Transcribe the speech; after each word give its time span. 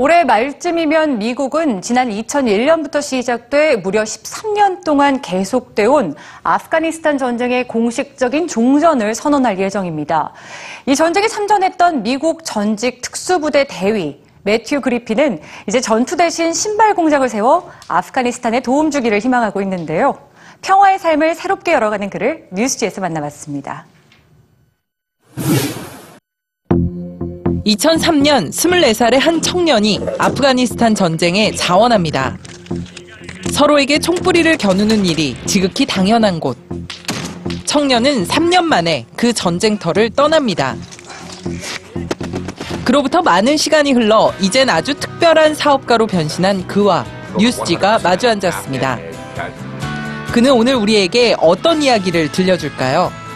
올해 0.00 0.22
말쯤이면 0.22 1.18
미국은 1.18 1.82
지난 1.82 2.08
2001년부터 2.08 3.02
시작돼 3.02 3.78
무려 3.78 4.04
13년 4.04 4.84
동안 4.84 5.20
계속돼 5.20 5.86
온 5.86 6.14
아프가니스탄 6.44 7.18
전쟁의 7.18 7.66
공식적인 7.66 8.46
종전을 8.46 9.16
선언할 9.16 9.58
예정입니다. 9.58 10.32
이 10.86 10.94
전쟁에 10.94 11.26
참전했던 11.26 12.04
미국 12.04 12.44
전직 12.44 13.02
특수부대 13.02 13.66
대위 13.68 14.22
매튜 14.44 14.80
그리핀은 14.80 15.40
이제 15.66 15.80
전투 15.80 16.16
대신 16.16 16.54
신발 16.54 16.94
공장을 16.94 17.28
세워 17.28 17.68
아프가니스탄에 17.88 18.60
도움 18.60 18.92
주기를 18.92 19.18
희망하고 19.18 19.60
있는데요. 19.62 20.16
평화의 20.62 21.00
삶을 21.00 21.34
새롭게 21.34 21.72
열어가는 21.72 22.08
그를 22.08 22.46
뉴스지에서 22.52 23.00
만나봤습니다. 23.00 23.86
2003년 27.68 28.50
24살의 28.50 29.18
한 29.18 29.42
청년이 29.42 30.00
아프가니스탄 30.18 30.94
전쟁에 30.94 31.52
자원합니다. 31.52 32.38
서로에게 33.52 33.98
총뿌리를 33.98 34.56
겨누는 34.56 35.04
일이 35.04 35.36
지극히 35.44 35.84
당연한 35.84 36.40
곳. 36.40 36.56
청년은 37.66 38.26
3년 38.26 38.62
만에 38.62 39.04
그 39.16 39.34
전쟁터를 39.34 40.10
떠납니다. 40.10 40.76
그로부터 42.84 43.20
많은 43.20 43.58
시간이 43.58 43.92
흘러 43.92 44.32
이젠 44.40 44.70
아주 44.70 44.94
특별한 44.94 45.54
사업가로 45.54 46.06
변신한 46.06 46.66
그와 46.66 47.04
뉴스지가 47.38 47.98
마주 47.98 48.28
앉았습니다. 48.30 48.98
그는 50.32 50.52
오늘 50.52 50.74
우리에게 50.74 51.36
어떤 51.38 51.82
이야기를 51.82 52.32
들려줄까요? 52.32 53.27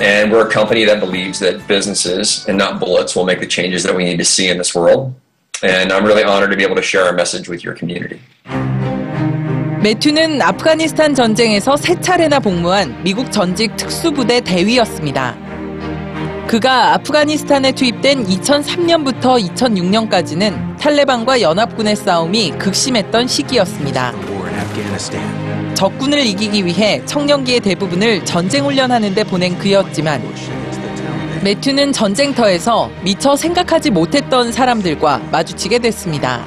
And 0.00 0.30
we're 0.30 0.46
a 0.46 0.50
company 0.50 0.84
that 0.84 1.00
believes 1.00 1.38
that 1.40 1.66
businesses 1.66 2.44
and 2.48 2.58
not 2.58 2.80
bullets 2.80 3.16
will 3.16 3.24
make 3.24 3.40
the 3.40 3.46
changes 3.46 3.82
that 3.84 3.94
we 3.96 4.04
need 4.04 4.18
to 4.18 4.24
see 4.24 4.48
in 4.48 4.58
this 4.58 4.74
world. 4.74 5.14
And 5.62 5.90
I'm 5.92 6.04
really 6.04 6.22
honored 6.22 6.50
to 6.50 6.56
be 6.56 6.64
able 6.64 6.76
to 6.76 6.82
share 6.82 7.04
our 7.04 7.14
message 7.14 7.48
with 7.48 7.64
your 7.64 7.74
community. 7.74 8.20
매튜는 9.82 10.42
아프가니스탄 10.42 11.14
전쟁에서 11.14 11.76
세 11.76 11.98
차례나 12.00 12.40
복무한 12.40 13.02
미국 13.04 13.30
전직 13.30 13.76
특수부대 13.76 14.40
대위였습니다. 14.40 15.36
그가 16.48 16.94
아프가니스탄에 16.94 17.72
투입된 17.72 18.24
2003년부터 18.26 19.40
2006년까지는 19.54 20.76
탈레반과 20.78 21.40
연합군의 21.40 21.96
싸움이 21.96 22.52
극심했던 22.58 23.28
시기였습니다. 23.28 24.12
적군을 25.76 26.24
이기기 26.24 26.64
위해 26.64 27.02
청년기의 27.04 27.60
대부분을 27.60 28.24
전쟁 28.24 28.64
훈련하는 28.64 29.14
데 29.14 29.22
보낸 29.22 29.58
그였지만 29.58 30.22
매튜는 31.44 31.92
전쟁터에서 31.92 32.90
미처 33.02 33.36
생각하지 33.36 33.90
못했던 33.90 34.50
사람들과 34.50 35.18
마주치게 35.30 35.78
됐습니다. 35.80 36.42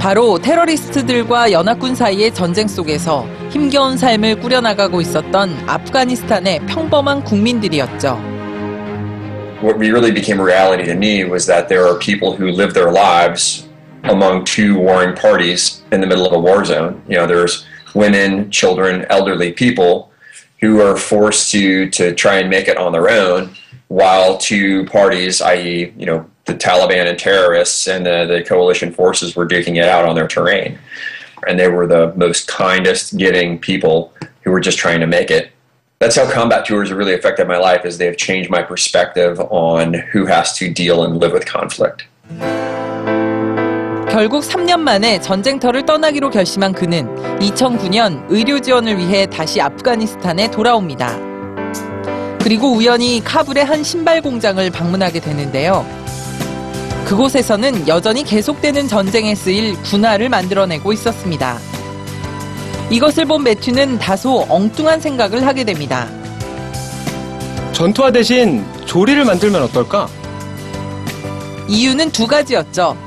바로 0.00 0.38
테러리스트들과 0.38 1.52
연합군 1.52 1.94
사이의 1.94 2.32
전쟁 2.32 2.66
속에서 2.66 3.26
힘겨운 3.50 3.98
삶을 3.98 4.40
꾸려나가고 4.40 5.02
있었던 5.02 5.54
아프가니스탄의 5.66 6.60
평범한 6.66 7.22
국민들이었죠. 7.22 8.18
What 9.62 9.78
really 9.78 10.12
became 10.12 10.40
reality 10.40 10.84
to 10.86 10.94
me 10.94 11.24
was 11.24 11.46
that 11.46 11.68
there 11.68 11.84
are 11.84 11.98
people 11.98 12.34
who 12.34 12.48
live 12.48 12.72
their 12.72 12.90
lives 12.90 13.66
among 14.04 14.44
two 14.44 14.78
warring 14.78 15.14
parties 15.14 15.82
in 15.92 16.00
the 16.00 16.06
middle 16.06 16.26
of 16.26 16.32
a 16.32 16.38
war 16.38 16.64
zone. 16.64 17.02
You 17.08 17.18
know, 17.18 17.26
there's 17.26 17.64
women, 17.96 18.50
children, 18.50 19.06
elderly 19.08 19.52
people 19.52 20.12
who 20.60 20.80
are 20.80 20.96
forced 20.96 21.50
to 21.52 21.90
to 21.90 22.14
try 22.14 22.36
and 22.38 22.48
make 22.48 22.68
it 22.68 22.76
on 22.76 22.92
their 22.92 23.10
own, 23.10 23.54
while 23.88 24.38
two 24.38 24.84
parties, 24.86 25.40
i.e., 25.40 25.92
you 25.96 26.06
know, 26.06 26.28
the 26.44 26.54
Taliban 26.54 27.08
and 27.08 27.18
terrorists 27.18 27.88
and 27.88 28.06
the, 28.06 28.24
the 28.26 28.44
coalition 28.44 28.92
forces 28.92 29.34
were 29.34 29.46
duking 29.46 29.76
it 29.76 29.88
out 29.88 30.04
on 30.04 30.14
their 30.14 30.28
terrain. 30.28 30.78
And 31.46 31.58
they 31.58 31.68
were 31.68 31.86
the 31.86 32.14
most 32.16 32.46
kindest, 32.48 33.16
giving 33.16 33.58
people 33.58 34.12
who 34.42 34.50
were 34.50 34.60
just 34.60 34.78
trying 34.78 35.00
to 35.00 35.06
make 35.06 35.30
it. 35.30 35.50
That's 35.98 36.16
how 36.16 36.30
combat 36.30 36.66
tours 36.66 36.90
have 36.90 36.98
really 36.98 37.14
affected 37.14 37.48
my 37.48 37.58
life 37.58 37.84
is 37.84 37.98
they 37.98 38.06
have 38.06 38.16
changed 38.16 38.50
my 38.50 38.62
perspective 38.62 39.40
on 39.40 39.94
who 39.94 40.26
has 40.26 40.56
to 40.58 40.72
deal 40.72 41.04
and 41.04 41.18
live 41.18 41.32
with 41.32 41.46
conflict. 41.46 42.06
결국 44.16 44.42
3년 44.44 44.80
만에 44.80 45.20
전쟁터를 45.20 45.84
떠나기로 45.84 46.30
결심한 46.30 46.72
그는 46.72 47.14
2009년 47.38 48.24
의료 48.30 48.58
지원을 48.58 48.96
위해 48.96 49.26
다시 49.26 49.60
아프가니스탄에 49.60 50.50
돌아옵니다. 50.50 51.18
그리고 52.40 52.72
우연히 52.72 53.20
카불의 53.22 53.66
한 53.66 53.84
신발 53.84 54.22
공장을 54.22 54.70
방문하게 54.70 55.20
되는데요. 55.20 55.84
그곳에서는 57.04 57.88
여전히 57.88 58.24
계속되는 58.24 58.88
전쟁에 58.88 59.34
쓰일 59.34 59.74
군화를 59.82 60.30
만들어내고 60.30 60.94
있었습니다. 60.94 61.58
이것을 62.88 63.26
본 63.26 63.42
매튜는 63.42 63.98
다소 63.98 64.46
엉뚱한 64.48 64.98
생각을 64.98 65.46
하게 65.46 65.64
됩니다. 65.64 66.08
전투화 67.74 68.10
대신 68.12 68.64
조리를 68.86 69.22
만들면 69.26 69.62
어떨까? 69.64 70.08
이유는 71.68 72.12
두 72.12 72.26
가지였죠. 72.26 73.05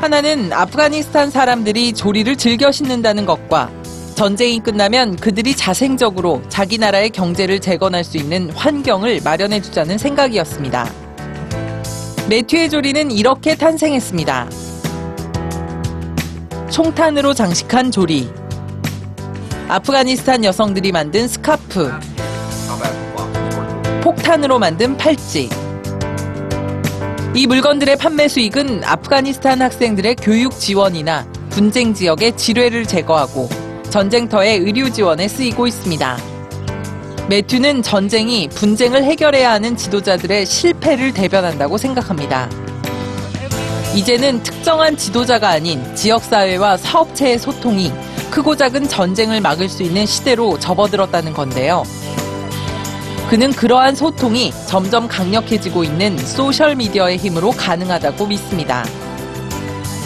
하나는 0.00 0.50
아프가니스탄 0.50 1.30
사람들이 1.30 1.92
조리를 1.92 2.34
즐겨 2.36 2.72
신는다는 2.72 3.26
것과 3.26 3.70
전쟁이 4.14 4.58
끝나면 4.58 5.16
그들이 5.16 5.54
자생적으로 5.54 6.42
자기 6.48 6.78
나라의 6.78 7.10
경제를 7.10 7.60
재건할 7.60 8.02
수 8.02 8.16
있는 8.16 8.50
환경을 8.50 9.20
마련해 9.22 9.60
주자는 9.60 9.98
생각이었습니다. 9.98 10.90
매튜의 12.30 12.70
조리는 12.70 13.10
이렇게 13.10 13.54
탄생했습니다. 13.54 14.48
총탄으로 16.70 17.34
장식한 17.34 17.90
조리. 17.90 18.30
아프가니스탄 19.68 20.44
여성들이 20.44 20.92
만든 20.92 21.28
스카프. 21.28 21.92
폭탄으로 24.02 24.58
만든 24.58 24.96
팔찌. 24.96 25.50
이 27.32 27.46
물건들의 27.46 27.96
판매 27.96 28.26
수익은 28.26 28.82
아프가니스탄 28.82 29.62
학생들의 29.62 30.16
교육 30.16 30.58
지원이나 30.58 31.24
분쟁 31.50 31.94
지역의 31.94 32.36
지뢰를 32.36 32.84
제거하고 32.86 33.48
전쟁터의 33.88 34.58
의료 34.58 34.90
지원에 34.90 35.28
쓰이고 35.28 35.68
있습니다. 35.68 36.18
매튜는 37.28 37.84
전쟁이 37.84 38.48
분쟁을 38.48 39.04
해결해야 39.04 39.52
하는 39.52 39.76
지도자들의 39.76 40.44
실패를 40.44 41.14
대변한다고 41.14 41.78
생각합니다. 41.78 42.50
이제는 43.94 44.42
특정한 44.42 44.96
지도자가 44.96 45.50
아닌 45.50 45.94
지역사회와 45.94 46.78
사업체의 46.78 47.38
소통이 47.38 47.92
크고 48.32 48.56
작은 48.56 48.88
전쟁을 48.88 49.40
막을 49.40 49.68
수 49.68 49.84
있는 49.84 50.04
시대로 50.04 50.58
접어들었다는 50.58 51.32
건데요. 51.32 51.84
그는 53.30 53.52
그러한 53.52 53.94
소통이 53.94 54.52
점점 54.66 55.06
강력해지고 55.06 55.84
있는 55.84 56.18
소셜미디어의 56.18 57.16
힘으로 57.16 57.52
가능하다고 57.52 58.26
믿습니다. 58.26 58.84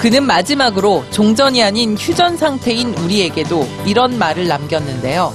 그는 0.02 0.24
마지막으로 0.24 1.02
종전이 1.10 1.62
아닌 1.62 1.96
휴전 1.96 2.36
상태인 2.36 2.92
우리에게도 2.92 3.66
이런 3.86 4.18
말을 4.18 4.46
남겼는데요. 4.46 5.32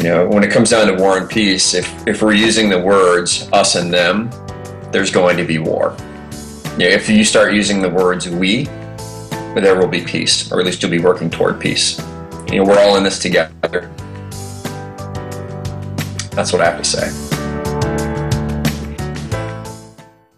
You 0.00 0.10
know, 0.10 0.28
when 0.28 0.44
it 0.44 0.52
comes 0.52 0.68
down 0.68 0.86
to 0.86 1.02
war 1.02 1.16
and 1.16 1.30
peace, 1.30 1.72
if, 1.72 1.88
if 2.06 2.20
we're 2.20 2.36
using 2.36 2.68
the 2.68 2.78
words 2.78 3.48
us 3.54 3.74
and 3.74 3.90
them, 3.90 4.28
there's 4.92 5.10
going 5.10 5.38
to 5.38 5.46
be 5.46 5.56
war. 5.56 5.96
You 6.76 6.90
know, 6.90 6.94
if 6.94 7.08
you 7.08 7.24
start 7.24 7.54
using 7.54 7.80
the 7.80 7.88
words 7.88 8.28
we, 8.28 8.68
there 9.54 9.80
will 9.80 9.88
be 9.88 10.04
peace, 10.04 10.52
or 10.52 10.60
at 10.60 10.66
least 10.66 10.82
you'll 10.82 10.92
be 10.92 11.00
working 11.00 11.30
toward 11.30 11.58
peace. 11.58 11.98
You 12.52 12.58
know, 12.60 12.64
we're 12.68 12.84
all 12.84 12.98
in 12.98 13.02
this 13.02 13.18
together. 13.18 13.88
That's 16.34 16.52
what 16.52 16.62
I 16.62 16.64
have 16.66 16.78
to 16.78 16.84
say. 16.84 17.33